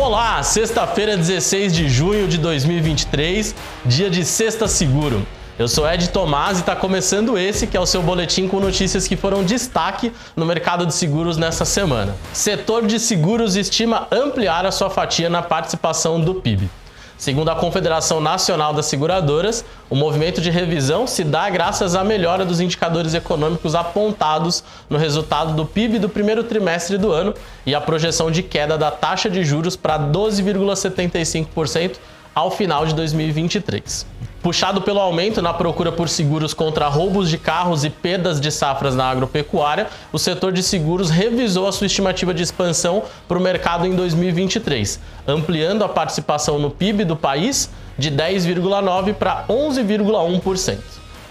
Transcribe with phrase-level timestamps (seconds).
[0.00, 3.52] Olá, sexta-feira, 16 de junho de 2023,
[3.84, 5.26] dia de Sexta Seguro.
[5.58, 9.08] Eu sou Ed Tomás e está começando esse que é o seu boletim com notícias
[9.08, 12.14] que foram destaque no mercado de seguros nessa semana.
[12.32, 16.70] Setor de seguros estima ampliar a sua fatia na participação do PIB.
[17.18, 22.44] Segundo a Confederação Nacional das Seguradoras, o movimento de revisão se dá graças à melhora
[22.44, 27.34] dos indicadores econômicos apontados no resultado do PIB do primeiro trimestre do ano
[27.66, 31.96] e a projeção de queda da taxa de juros para 12,75%
[32.32, 34.06] ao final de 2023.
[34.42, 38.94] Puxado pelo aumento na procura por seguros contra roubos de carros e perdas de safras
[38.94, 43.84] na agropecuária, o setor de seguros revisou a sua estimativa de expansão para o mercado
[43.84, 50.78] em 2023, ampliando a participação no PIB do país de 10,9% para 11,1%.